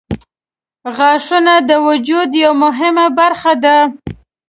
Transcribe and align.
•غاښونه 0.95 1.53
د 1.69 1.71
وجود 1.87 2.29
یوه 2.43 2.57
مهمه 2.63 3.05
برخه 3.19 3.53
ده. 3.63 3.77